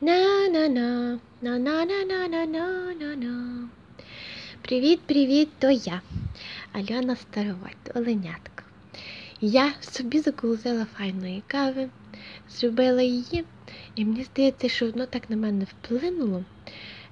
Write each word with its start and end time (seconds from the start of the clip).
На-на-на, 0.00 1.18
на-на-на-на-на-на-на. 1.40 3.68
Привіт-привіт, 4.62 5.48
то 5.58 5.70
я, 5.70 6.00
Альона 6.72 7.16
Старовойт, 7.16 7.76
Оленятка. 7.94 8.64
Я 9.40 9.72
собі 9.80 10.20
заколотила 10.20 10.84
файної 10.84 11.42
кави, 11.46 11.88
зробила 12.50 13.02
її, 13.02 13.44
і 13.94 14.04
мені 14.04 14.24
здається, 14.24 14.68
що 14.68 14.90
воно 14.90 15.06
так 15.06 15.30
на 15.30 15.36
мене 15.36 15.64
вплинуло. 15.64 16.44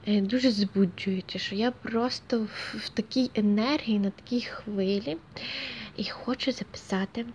е, 0.06 0.20
Дуже 0.20 0.50
збуджуюче, 0.50 1.38
що 1.38 1.54
я 1.54 1.70
просто 1.70 2.40
в, 2.40 2.76
в 2.78 2.88
такій 2.88 3.30
енергії, 3.34 3.98
на 3.98 4.10
такій 4.10 4.40
хвилі 4.40 5.16
і 5.96 6.04
хочу 6.04 6.52
записати 6.52 7.26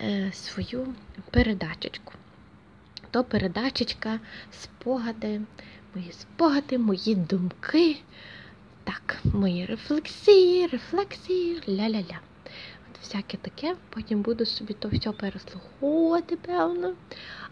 е, 0.00 0.32
свою 0.34 0.94
передачечку. 1.30 2.12
То 3.10 3.24
передачечка, 3.24 4.20
спогади, 4.50 5.40
мої 5.94 6.12
спогади, 6.12 6.78
мої 6.78 7.14
думки. 7.14 7.96
Так, 8.84 9.16
мої 9.24 9.66
рефлексії, 9.66 10.66
рефлексії, 10.66 11.62
ля-ля-ля. 11.68 12.18
От 12.90 13.00
всяке 13.02 13.36
таке, 13.36 13.76
потім 13.90 14.22
буду 14.22 14.46
собі 14.46 14.74
то 14.74 14.88
все 14.88 15.12
переслуховувати, 15.12 16.36
певно. 16.36 16.94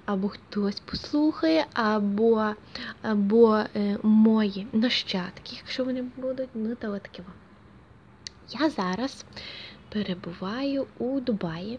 Або 0.05 0.29
хтось 0.29 0.81
послухає, 0.81 1.67
або, 1.73 2.55
або 3.03 3.57
е, 3.77 3.99
мої 4.03 4.67
нащадки, 4.73 5.57
якщо 5.57 5.85
вони 5.85 6.03
будуть, 6.17 6.49
ну 6.55 6.75
то 6.75 6.93
от 6.93 7.03
таке. 7.03 7.23
Я 8.51 8.71
зараз 8.71 9.25
перебуваю 9.89 10.87
у 10.99 11.21
Дубаї 11.21 11.79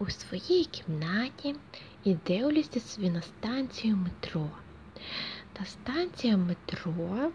у 0.00 0.10
своїй 0.10 0.64
кімнаті 0.64 1.54
і 2.04 2.14
дивлюся 2.26 2.80
собі 2.80 3.10
на 3.10 3.22
станцію 3.22 3.96
метро. 3.96 4.50
Та 5.52 5.64
станція 5.64 6.36
метро 6.36 7.30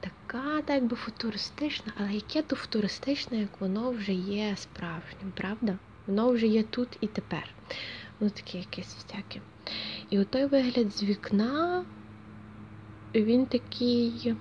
така, 0.00 0.62
так 0.62 0.84
би 0.84 0.96
футуристична, 0.96 1.92
але 1.96 2.12
яке 2.12 2.42
то 2.42 2.56
футуристичне, 2.56 3.38
як 3.40 3.60
воно 3.60 3.90
вже 3.90 4.12
є 4.12 4.56
справжнім, 4.56 5.32
правда? 5.34 5.78
Воно 6.06 6.30
вже 6.30 6.46
є 6.46 6.62
тут 6.62 6.88
і 7.00 7.06
тепер. 7.06 7.54
Воно 8.20 8.30
таке 8.30 8.58
якесь 8.58 8.94
всяке. 8.94 9.40
І 10.10 10.18
отой 10.18 10.46
вигляд 10.46 10.96
з 10.96 11.02
вікна, 11.02 11.84
він 13.14 13.46
такий 13.46 14.34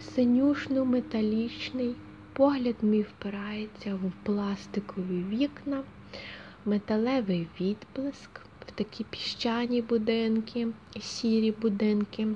синюшно-металічний. 0.00 1.94
Погляд 2.32 2.76
мій 2.82 3.02
впирається 3.02 3.94
в 3.94 4.12
пластикові 4.24 5.24
вікна, 5.24 5.84
металевий 6.66 7.48
відблиск, 7.60 8.30
в 8.66 8.70
такі 8.70 9.04
піщані 9.04 9.82
будинки, 9.82 10.68
сірі 11.00 11.50
будинки, 11.52 12.28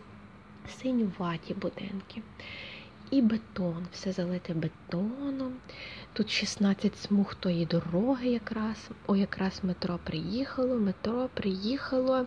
синюваті 0.69 1.55
будинки. 1.55 2.23
І 3.11 3.23
бетон, 3.23 3.87
все 3.93 4.13
залите 4.13 4.55
бетоном. 4.55 5.53
Тут 6.13 6.31
16 6.31 6.99
смуг 6.99 7.35
тої 7.35 7.67
дороги 7.67 8.29
якраз. 8.29 8.91
О, 9.07 9.17
якраз 9.17 9.61
метро 9.63 9.99
приїхало. 10.05 10.77
Метро 10.77 11.29
приїхало 11.35 12.27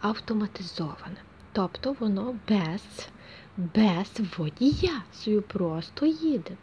автоматизоване. 0.00 1.16
Тобто 1.52 1.96
воно 2.00 2.38
без, 2.48 3.08
без 3.56 4.20
водія 4.38 5.02
собі 5.12 5.40
просто 5.40 6.06
їде. 6.06 6.56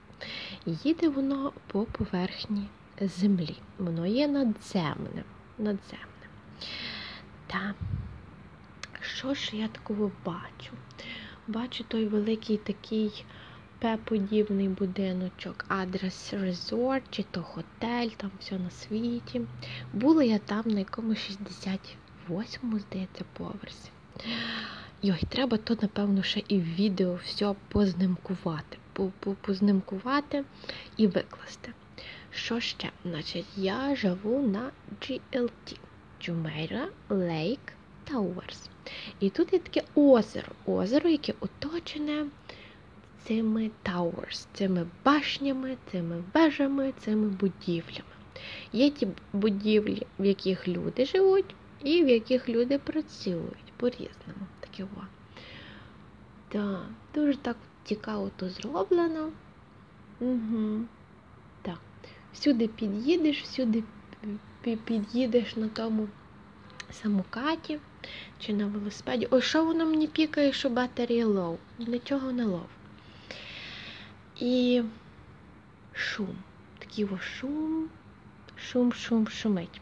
Їде 0.65 1.09
воно 1.09 1.51
по 1.67 1.83
поверхні 1.83 2.67
землі. 3.01 3.55
Воно 3.77 4.05
є 4.05 4.27
надземне. 4.27 5.23
надземне. 5.57 6.27
Та 7.47 7.73
що 9.01 9.33
ж 9.33 9.57
я 9.57 9.67
такого 9.67 10.11
бачу? 10.25 10.71
Бачу 11.47 11.83
той 11.83 12.05
великий 12.05 12.57
такий 12.57 13.25
П-подібний 13.79 14.69
будиночок, 14.69 15.65
адрес 15.67 16.33
резорт, 16.33 17.03
чи 17.09 17.23
то 17.31 17.41
готель, 17.41 18.09
там 18.17 18.31
все 18.39 18.59
на 18.59 18.69
світі. 18.69 19.41
Була 19.93 20.23
я 20.23 20.37
там 20.39 20.63
на 20.65 20.79
якомусь 20.79 21.37
68-му, 22.29 22.79
здається, 22.79 23.25
поверсі. 23.33 23.89
Йой, 25.01 25.21
треба 25.29 25.57
то, 25.57 25.77
напевно, 25.81 26.23
ще 26.23 26.43
і 26.47 26.59
в 26.59 26.63
відео 26.63 27.19
все 27.23 27.55
познимкувати. 27.67 28.77
Познимкувати 29.41 30.43
і 30.97 31.07
викласти. 31.07 31.73
Що 32.35 32.59
ще? 32.59 32.91
Значить, 33.05 33.45
я 33.57 33.95
живу 33.95 34.47
на 34.47 34.71
GLT 35.01 35.77
Jumeirah 36.21 36.87
Lake 37.09 37.73
Towers. 38.11 38.69
І 39.19 39.29
тут 39.29 39.53
є 39.53 39.59
таке 39.59 39.83
озеро. 39.95 40.51
Озеро, 40.65 41.09
яке 41.09 41.33
оточене 41.39 42.25
цими 43.23 43.71
towers, 43.83 44.47
цими 44.53 44.87
башнями, 45.05 45.77
цими 45.91 46.23
вежами, 46.33 46.93
цими 46.99 47.27
будівлями. 47.27 48.09
Є 48.73 48.89
ті 48.89 49.07
будівлі, 49.33 50.07
в 50.19 50.25
яких 50.25 50.67
люди 50.67 51.05
живуть, 51.05 51.55
і 51.83 52.03
в 52.03 52.09
яких 52.09 52.49
люди 52.49 52.79
працюють 52.79 53.73
по-різному. 53.77 54.45
Таке 54.59 54.83
во. 54.83 55.03
Так, 56.49 56.85
дуже 57.15 57.37
так 57.37 57.57
цікаво 57.83 58.31
то 58.35 58.49
зроблено. 58.49 59.31
Угу. 60.19 60.85
Так. 62.35 62.41
Всюди 62.41 62.67
під'їдеш, 62.67 63.41
всюди 63.41 63.83
під'їдеш 64.61 65.55
на 65.55 65.67
тому 65.67 66.07
самокаті 66.91 67.79
чи 68.39 68.53
на 68.53 68.65
велосипеді. 68.67 69.27
Ой, 69.31 69.41
що 69.41 69.65
воно 69.65 69.85
мені 69.85 70.07
пікає, 70.07 70.53
що 70.53 70.69
батарія 70.69 71.25
лоу? 71.25 71.57
Нічого 71.79 72.31
не 72.31 72.45
лов. 72.45 72.67
І 74.39 74.83
шум. 75.93 76.35
Такий 76.79 77.05
о 77.05 77.17
шум, 77.17 77.89
шум, 78.55 78.93
шум, 78.93 79.27
шумить. 79.27 79.81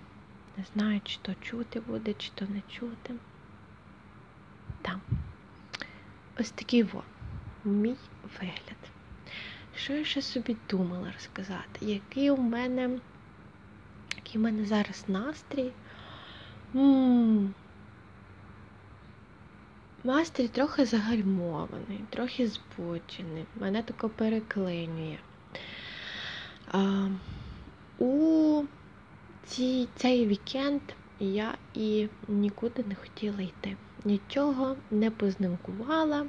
Не 0.57 0.63
знаю, 0.73 1.01
чи 1.03 1.17
то 1.21 1.33
чути 1.41 1.79
буде, 1.79 2.13
чи 2.13 2.31
то 2.35 2.45
не 2.45 2.61
чути. 2.69 3.13
Там. 4.81 5.01
Ось 6.39 6.51
такий 6.51 6.83
во. 6.83 7.03
Мій 7.65 7.95
вигляд. 8.39 8.93
Що 9.75 9.93
я 9.93 10.05
ще 10.05 10.21
собі 10.21 10.57
думала 10.69 11.11
розказати? 11.13 11.79
Який 11.81 12.31
у 12.31 12.37
мене, 12.37 12.99
який 14.15 14.41
у 14.41 14.43
мене 14.43 14.65
зараз 14.65 15.05
настрій? 15.07 15.71
М-м-м. 16.75 17.53
Настрій 20.03 20.47
трохи 20.47 20.85
загальмований, 20.85 22.03
трохи 22.09 22.47
збочений, 22.47 23.45
мене 23.59 23.83
тако 23.83 24.09
переклинює. 24.09 25.17
А, 26.71 27.07
У 27.99 28.63
ці, 29.45 29.87
цей 29.95 30.27
вікенд 30.27 30.81
я 31.19 31.53
і 31.73 32.07
нікуди 32.27 32.83
не 32.87 32.95
хотіла 32.95 33.41
йти. 33.41 33.77
Нічого 34.05 34.75
не 34.91 35.11
познимкувала, 35.11 36.25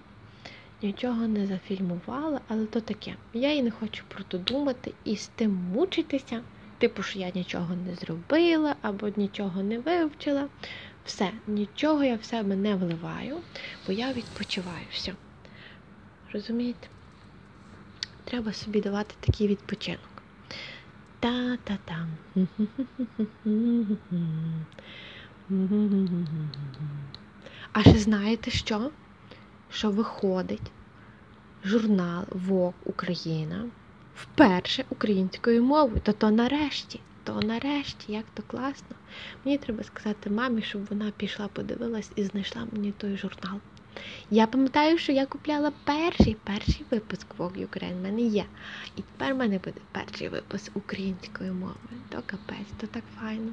нічого 0.85 1.29
не 1.29 1.47
зафільмувала, 1.47 2.41
але 2.49 2.67
то 2.67 2.81
таке. 2.81 3.17
Я 3.33 3.53
і 3.53 3.63
не 3.63 3.71
хочу 3.71 4.05
про 4.09 4.25
то 4.25 4.39
думати 4.39 4.93
і 5.05 5.17
з 5.17 5.27
тим 5.27 5.53
мучитися. 5.53 6.43
Типу, 6.79 7.03
що 7.03 7.19
я 7.19 7.31
нічого 7.35 7.75
не 7.75 7.95
зробила 7.95 8.77
або 8.83 9.09
нічого 9.17 9.63
не 9.63 9.79
вивчила. 9.79 10.49
Все, 11.05 11.31
нічого 11.47 12.05
я 12.05 12.17
в 12.17 12.25
себе 12.25 12.57
не 12.57 12.75
вливаю, 12.75 13.37
бо 13.87 13.93
я 13.93 14.13
відпочиваю 14.13 14.87
все. 14.91 15.13
Розумієте? 16.33 16.89
Треба 18.25 18.53
собі 18.53 18.81
давати 18.81 19.15
такий 19.21 19.49
відпочинок. 19.49 20.01
Та-та-там. 21.21 22.09
А 27.73 27.83
ще 27.83 27.99
знаєте 27.99 28.51
що? 28.51 28.91
Що 29.75 29.91
виходить 29.91 30.73
журнал 31.65 32.25
Вок 32.31 32.75
Україна 32.85 33.65
вперше 34.17 34.85
українською 34.91 35.63
мовою. 35.63 36.01
То 36.03 36.13
то 36.13 36.31
нарешті. 36.31 37.01
То 37.25 37.41
нарешті, 37.41 38.13
як 38.13 38.25
то 38.35 38.43
класно. 38.47 38.97
Мені 39.45 39.59
треба 39.59 39.85
сказати 39.85 40.31
мамі, 40.31 40.63
щоб 40.63 40.87
вона 40.91 41.13
пішла, 41.17 41.49
подивилась 41.49 42.11
і 42.17 42.25
знайшла 42.25 42.67
мені 42.73 42.93
той 42.93 43.17
журнал. 43.17 43.61
Я 44.31 44.47
пам'ятаю, 44.47 44.99
що 44.99 45.13
я 45.13 45.27
купляла 45.27 45.73
перший 45.85 46.37
перший 46.45 46.85
випуск 46.91 47.27
Vogue 47.39 47.69
Ukraine, 47.69 47.99
в 47.99 48.03
мене 48.03 48.23
є. 48.23 48.45
І 48.97 49.03
тепер 49.03 49.35
в 49.35 49.37
мене 49.37 49.59
буде 49.59 49.81
перший 49.93 50.29
випуск 50.29 50.77
українською 50.77 51.55
мовою. 51.55 51.77
То 52.09 52.23
капець, 52.27 52.73
то 52.81 52.87
так 52.87 53.05
файно. 53.21 53.53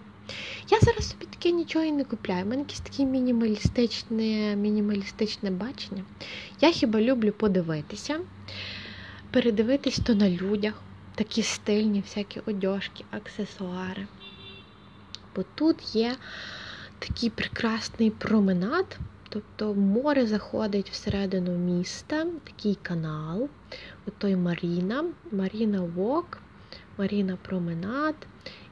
Я 0.69 0.80
зараз 0.80 1.10
собі 1.10 1.25
таке 1.25 1.51
нічого 1.51 1.86
і 1.86 1.92
не 1.92 2.04
купляю. 2.04 2.45
У 2.45 2.48
мене 2.48 2.62
якесь 2.62 2.80
таке 2.80 3.06
мінімалістичне, 3.06 4.56
мінімалістичне 4.56 5.51
бачення. 5.51 6.04
Я 6.62 6.72
хіба 6.72 7.01
люблю 7.01 7.31
подивитися, 7.31 8.19
передивитись 9.31 10.00
то 10.06 10.16
на 10.16 10.30
людях 10.30 10.74
такі 11.16 11.44
стильні 11.44 12.01
всякі 12.01 12.39
одяжки, 12.45 13.04
аксесуари. 13.12 14.07
Бо 15.36 15.44
тут 15.56 15.95
є 15.95 16.16
такий 17.00 17.30
прекрасний 17.30 18.12
променад, 18.12 19.00
Тобто 19.33 19.74
море 19.74 20.28
заходить 20.28 20.89
всередину 20.89 21.57
міста, 21.57 22.28
такий 22.44 22.75
канал. 22.81 23.50
От 24.07 24.18
той 24.18 24.36
Маріна, 24.36 25.06
Маріна 25.31 25.81
Вок, 25.81 26.42
Маріна 26.98 27.38
Променад. 27.42 28.16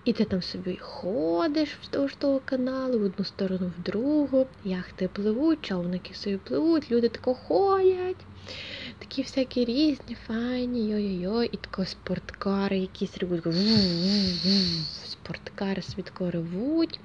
І 0.05 0.13
ти 0.13 0.25
там 0.25 0.41
собі 0.41 0.77
ходиш 0.81 1.69
вздовж 1.81 2.15
того 2.15 2.41
каналу, 2.45 2.99
в 2.99 3.03
одну 3.03 3.25
сторону, 3.25 3.71
в 3.79 3.83
другу. 3.83 4.47
Яхти 4.63 5.07
пливуть, 5.07 5.61
човники 5.61 6.13
собі 6.13 6.37
пливуть, 6.37 6.91
люди 6.91 7.09
тако 7.09 7.33
ходять. 7.33 8.25
Такі 8.99 9.21
всякі 9.21 9.65
різні, 9.65 10.17
файні, 10.27 10.89
йой-йой-йой, 10.89 11.49
і 11.51 11.57
тако 11.57 11.85
спорткари, 11.85 12.77
якісь 12.77 13.17
ревуть. 13.17 13.43
Спорткари 15.05 15.81
собі 15.81 16.01
тако 16.01 16.31
ревуть. 16.31 16.99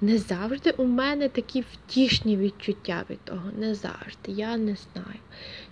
Не 0.00 0.18
завжди 0.18 0.70
у 0.70 0.84
мене 0.84 1.28
такі 1.28 1.64
втішні 1.72 2.36
відчуття 2.36 3.04
від 3.10 3.20
того. 3.20 3.50
Не 3.58 3.74
завжди. 3.74 4.32
Я 4.32 4.56
не 4.56 4.76
знаю. 4.76 5.18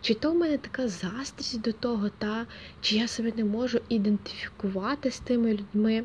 Чи 0.00 0.14
то 0.14 0.32
в 0.32 0.34
мене 0.34 0.58
така 0.58 0.88
застрість 0.88 1.60
до 1.60 1.72
того, 1.72 2.10
та, 2.18 2.46
чи 2.80 2.96
я 2.96 3.08
себе 3.08 3.32
не 3.36 3.44
можу 3.44 3.80
ідентифікувати 3.88 5.10
з 5.10 5.18
тими 5.18 5.52
людьми. 5.52 6.04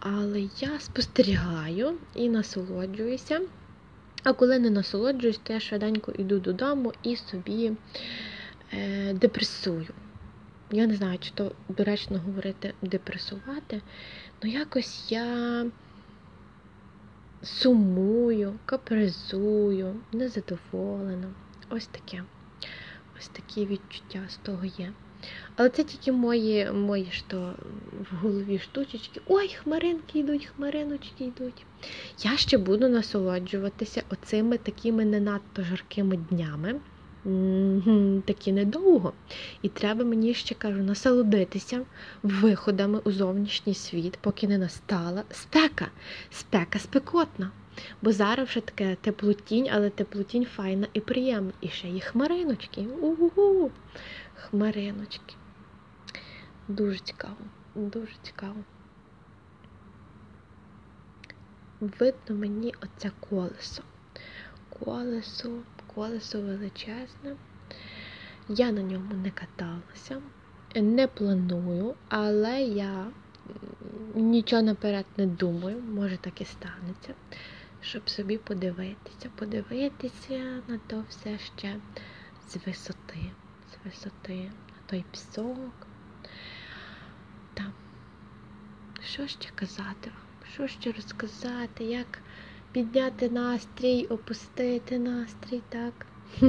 Але 0.00 0.40
я 0.58 0.80
спостерігаю 0.80 1.94
і 2.14 2.28
насолоджуюся. 2.28 3.40
А 4.22 4.32
коли 4.32 4.58
не 4.58 4.70
насолоджуюсь, 4.70 5.40
то 5.42 5.52
я 5.52 5.60
швиденько 5.60 6.12
йду 6.18 6.38
додому 6.38 6.92
і 7.02 7.16
собі 7.16 7.72
е, 8.72 9.12
депресую. 9.14 9.86
Я 10.70 10.86
не 10.86 10.94
знаю, 10.94 11.18
чи 11.18 11.30
то 11.30 11.52
доречно 11.68 12.18
говорити 12.18 12.74
депресувати, 12.82 13.82
але 14.40 14.52
якось 14.52 15.12
я 15.12 15.66
сумую, 17.42 18.58
капризую, 18.64 19.96
незадоволена. 20.12 21.28
Ось 21.70 21.86
таке. 21.86 22.24
Ось 23.18 23.28
такі 23.28 23.66
відчуття 23.66 24.20
з 24.28 24.36
того 24.36 24.64
є. 24.64 24.92
Але 25.56 25.68
це 25.68 25.84
тільки 25.84 26.12
мої 26.12 26.72
мої 26.72 27.08
що 27.10 27.52
в 28.10 28.16
голові 28.16 28.58
штучечки. 28.58 29.20
Ой, 29.26 29.48
хмаринки 29.48 30.18
йдуть, 30.18 30.48
хмариночки 30.56 31.24
йдуть. 31.24 31.64
Я 32.24 32.36
ще 32.36 32.58
буду 32.58 32.88
насолоджуватися 32.88 34.02
оцими 34.10 34.58
такими 34.58 35.04
не 35.04 35.20
надто 35.20 35.62
жаркими 35.62 36.16
днями. 36.16 36.80
Такі 38.24 38.52
недовго. 38.52 39.12
І 39.62 39.68
треба 39.68 40.04
мені 40.04 40.34
ще 40.34 40.54
кажу 40.54 40.82
насолодитися 40.82 41.80
виходами 42.22 43.00
у 43.04 43.10
зовнішній 43.10 43.74
світ, 43.74 44.18
поки 44.20 44.48
не 44.48 44.58
настала 44.58 45.22
спека. 45.30 45.88
Спека 46.30 46.78
спекотна. 46.78 47.50
Бо 48.02 48.12
зараз 48.12 48.48
вже 48.48 48.60
таке 48.60 48.96
теплотінь, 49.00 49.68
але 49.72 49.90
теплотінь 49.90 50.44
файна 50.44 50.86
і 50.92 51.00
приємна. 51.00 51.52
І 51.60 51.68
ще 51.68 51.88
є 51.88 52.00
хмариночки. 52.00 52.80
У-гу-гу! 52.80 53.70
Хмариночки. 54.40 55.34
Дуже 56.68 56.98
цікаво, 56.98 57.36
дуже 57.74 58.12
цікаво. 58.22 58.56
Видно 61.80 62.36
мені 62.36 62.74
оце 62.82 63.10
колесо. 63.30 63.82
Колесо, 64.68 65.50
колесо 65.94 66.40
величезне. 66.40 67.36
Я 68.48 68.72
на 68.72 68.82
ньому 68.82 69.14
не 69.14 69.30
каталася, 69.30 70.22
не 70.74 71.06
планую, 71.06 71.94
але 72.08 72.62
я 72.62 73.06
нічого 74.14 74.62
наперед 74.62 75.06
не 75.16 75.26
думаю, 75.26 75.82
може 75.82 76.16
так 76.16 76.40
і 76.40 76.44
станеться, 76.44 77.14
щоб 77.80 78.10
собі 78.10 78.38
подивитися, 78.38 79.30
подивитися 79.36 80.62
на 80.68 80.78
то 80.86 81.04
все 81.08 81.38
ще 81.38 81.76
з 82.48 82.56
висоти, 82.66 83.32
висоти, 83.84 84.34
на 84.44 84.80
той 84.86 85.04
пісок. 85.10 85.86
Там. 87.54 87.72
Що 89.04 89.26
ще 89.26 89.50
казати 89.54 90.10
вам? 90.10 90.50
Що 90.52 90.66
ще 90.66 90.92
розказати? 90.92 91.84
Як 91.84 92.18
підняти 92.72 93.30
настрій, 93.30 94.06
опустити 94.06 94.98
настрій, 94.98 95.62
так? 95.68 96.06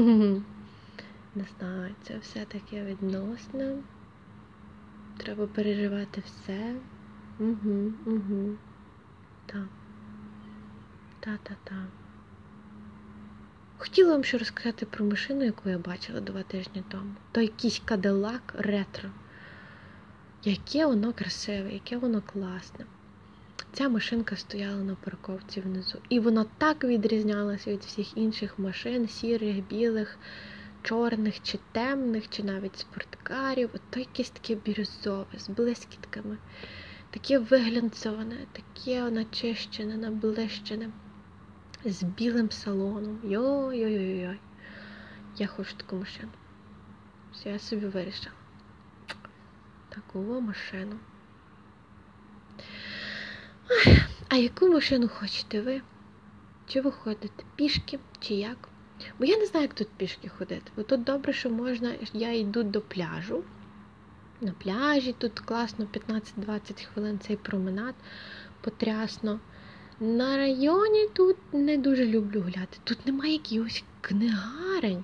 Не 1.35 1.45
знаю, 1.59 1.95
це 2.03 2.17
все 2.17 2.45
таке 2.45 2.85
відносне. 2.85 3.77
Треба 5.17 5.47
переживати 5.47 6.23
все. 6.25 6.75
Угу, 7.39 7.93
угу. 8.05 8.57
Так. 9.45 9.67
Та-та-та. 11.19 11.87
Хотіла 13.81 14.11
вам 14.11 14.23
ще 14.23 14.37
розказати 14.37 14.85
про 14.85 15.05
машину, 15.05 15.43
яку 15.43 15.69
я 15.69 15.77
бачила 15.77 16.19
два 16.21 16.43
тижні 16.43 16.83
тому. 16.89 17.11
То 17.31 17.41
якийсь 17.41 17.81
кадилак 17.85 18.55
ретро. 18.57 19.09
Яке 20.43 20.85
воно 20.85 21.13
красиве, 21.13 21.73
яке 21.73 21.97
воно 21.97 22.21
класне. 22.21 22.85
Ця 23.73 23.89
машинка 23.89 24.35
стояла 24.35 24.83
на 24.83 24.95
парковці 24.95 25.61
внизу. 25.61 25.97
І 26.09 26.19
вона 26.19 26.45
так 26.57 26.83
відрізнялася 26.83 27.71
від 27.71 27.79
всіх 27.79 28.17
інших 28.17 28.59
машин, 28.59 29.07
сірих, 29.07 29.67
білих, 29.67 30.17
чорних, 30.83 31.43
чи 31.43 31.59
темних, 31.71 32.29
чи 32.29 32.43
навіть 32.43 32.79
спорткарів. 32.79 33.69
От 33.73 33.81
то 33.89 33.99
якесь 33.99 34.29
таке 34.29 34.55
бірюзове, 34.55 35.25
з 35.37 35.49
блискітками, 35.49 36.37
таке 37.09 37.39
виглянцоване, 37.39 38.37
таке 38.51 39.09
начищене, 39.09 39.97
наблищене, 39.97 40.89
з 41.85 42.03
білим 42.03 42.51
салоном. 42.51 43.19
Йой-йой-йой. 43.23 44.39
Я 45.37 45.47
хочу 45.47 45.75
таку 45.77 45.95
машину. 45.95 46.31
Все, 47.33 47.49
я 47.49 47.59
собі 47.59 47.85
вирішила. 47.85 48.35
Таку 49.89 50.41
машину. 50.41 50.95
А 54.29 54.35
яку 54.35 54.67
машину 54.67 55.07
хочете 55.07 55.61
ви? 55.61 55.81
Чи 56.67 56.81
ви 56.81 56.91
ходите 56.91 57.43
пішки, 57.55 57.99
чи 58.19 58.33
як? 58.33 58.69
Бо 59.19 59.25
я 59.25 59.37
не 59.37 59.45
знаю, 59.45 59.63
як 59.63 59.73
тут 59.73 59.89
пішки 59.97 60.29
ходити. 60.29 60.71
Бо 60.75 60.83
тут 60.83 61.03
добре, 61.03 61.33
що 61.33 61.49
можна, 61.49 61.93
я 62.13 62.33
йду 62.33 62.63
до 62.63 62.81
пляжу. 62.81 63.43
На 64.41 64.51
пляжі 64.51 65.15
тут 65.17 65.39
класно 65.39 65.85
15-20 65.85 66.85
хвилин 66.85 67.19
цей 67.19 67.37
променад 67.37 67.95
потрясно. 68.61 69.39
На 70.01 70.37
районі 70.37 71.07
тут 71.13 71.37
не 71.53 71.77
дуже 71.77 72.05
люблю 72.05 72.41
гуляти. 72.41 72.77
Тут 72.83 73.05
немає 73.05 73.33
якихось 73.33 73.83
книгарень. 74.01 75.03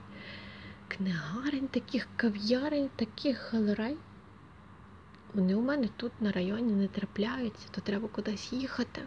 Книгарень, 0.88 1.68
таких 1.68 2.08
кав'ярень, 2.16 2.90
таких 2.96 3.54
галерей. 3.54 3.98
Вони 5.34 5.56
у 5.56 5.62
мене 5.62 5.90
тут 5.98 6.12
на 6.22 6.32
районі 6.32 6.74
не 6.74 6.88
трапляються, 6.88 7.68
то 7.72 7.82
треба 7.82 8.08
кудись 8.08 8.54
їхати. 8.54 9.02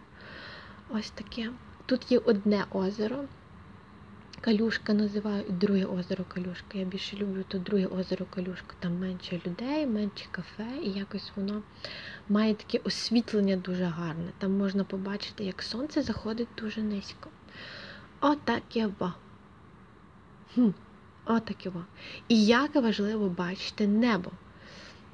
Ось 0.91 1.11
таке. 1.11 1.51
Тут 1.87 2.13
є 2.13 2.19
одне 2.19 2.65
озеро. 2.71 3.25
Калюшка 4.41 4.93
називаю, 4.93 5.45
друге 5.49 5.87
озеро 5.87 6.25
Калюшка. 6.25 6.79
Я 6.79 6.85
більше 6.85 7.17
люблю 7.17 7.45
то 7.49 7.59
друге 7.59 7.87
озеро 7.87 8.27
Калюшка. 8.35 8.75
Там 8.81 8.99
менше 8.99 9.41
людей, 9.47 9.87
менше 9.87 10.27
кафе, 10.31 10.67
і 10.83 10.91
якось 10.91 11.33
воно 11.37 11.63
має 12.29 12.55
таке 12.55 12.81
освітлення 12.85 13.57
дуже 13.57 13.85
гарне. 13.85 14.33
Там 14.39 14.59
можна 14.59 14.85
побачити, 14.85 15.45
як 15.45 15.63
сонце 15.63 16.03
заходить 16.03 16.49
дуже 16.57 16.83
низько. 16.83 17.31
Отаке 18.21 18.91
во. 18.99 19.13
Хм, 20.55 20.71
Отаке 21.25 21.71
во. 21.71 21.85
І 22.29 22.47
як 22.47 22.75
важливо 22.75 23.29
бачити 23.29 23.87
небо 23.87 24.31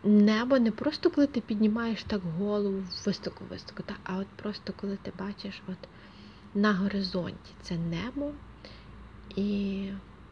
небо 0.04 0.58
не 0.58 0.70
просто 0.70 1.10
коли 1.10 1.26
ти 1.26 1.40
піднімаєш 1.40 2.04
так 2.04 2.20
голову 2.38 2.84
високо-високо, 3.06 3.82
а 4.04 4.16
от 4.16 4.26
просто 4.26 4.72
коли 4.80 4.98
ти 5.02 5.12
бачиш 5.18 5.62
от 5.68 5.88
на 6.54 6.74
горизонті 6.74 7.52
це 7.62 7.76
небо 7.76 8.32
і 9.36 9.88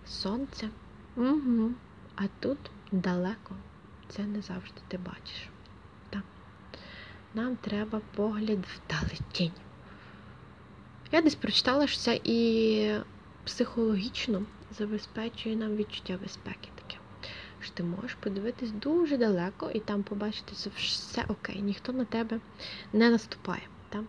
сонце. 0.06 0.68
Угу. 1.16 1.71
А 2.16 2.23
тут 2.40 2.59
далеко 2.92 3.54
це 4.09 4.23
не 4.23 4.42
завжди 4.42 4.80
ти 4.88 4.99
бачиш. 4.99 5.49
Так. 6.11 6.23
Нам 7.35 7.56
треба 7.56 8.00
погляд 8.14 8.59
вдалечінь. 8.59 9.52
Я 11.12 11.23
десь 11.23 11.35
прочитала, 11.35 11.87
що 11.87 12.00
це 12.00 12.21
і 12.25 12.94
психологічно 13.44 14.42
забезпечує 14.71 15.56
нам 15.56 15.76
відчуття 15.76 16.18
безпеки 16.23 16.68
що 17.62 17.73
ти 17.75 17.82
можеш 17.82 18.14
подивитись 18.14 18.71
дуже 18.71 19.16
далеко 19.16 19.71
і 19.75 19.80
там 19.80 20.02
побачити, 20.02 20.52
що 20.54 20.71
все 20.76 21.25
окей, 21.28 21.62
ніхто 21.62 21.92
на 21.92 22.04
тебе 22.04 22.40
не 22.92 23.11
наступає. 23.11 23.62
Так? 23.88 24.02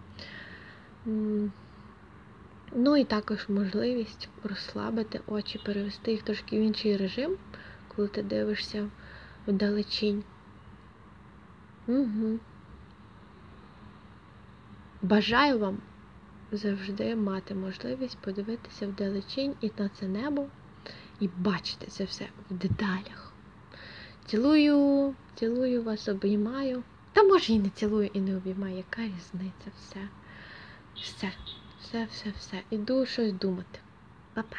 Ну 2.76 2.98
і 2.98 3.04
також 3.04 3.50
можливість 3.50 4.30
розслабити 4.44 5.22
очі, 5.28 5.62
перевести 5.66 6.12
їх 6.12 6.24
трошки 6.24 6.60
в 6.60 6.62
інший 6.62 6.98
режим, 6.98 7.38
коли 7.96 8.08
ти 8.08 8.24
дивишся 8.24 8.90
вдалечінь. 9.48 10.24
Угу. 11.88 12.40
Бажаю 15.02 15.60
вам 15.60 15.78
завжди 16.52 17.16
мати 17.16 17.56
можливість 17.56 18.18
подивитися 18.18 18.88
вдалечінь 18.88 19.54
і 19.62 19.72
на 19.78 19.90
це 19.90 20.08
небо, 20.08 20.48
і 21.20 21.30
бачити 21.38 21.86
це 21.88 22.04
все 22.04 22.28
в 22.50 22.54
деталях. 22.54 23.34
Цілую, 24.26 25.16
цілую 25.36 25.84
вас, 25.84 26.08
обіймаю. 26.08 26.84
Та 27.14 27.24
може 27.24 27.54
і 27.54 27.60
не 27.60 27.70
цілую, 27.70 28.10
і 28.14 28.22
не 28.22 28.38
обіймаю. 28.38 28.78
Яка 28.78 29.02
різниця? 29.02 29.72
Все. 29.80 30.00
Все, 30.96 31.32
все, 31.84 32.08
все, 32.12 32.34
все. 32.40 32.64
Іду 32.70 33.06
щось 33.06 33.34
думати. 33.34 33.80
Па-па. 34.34 34.58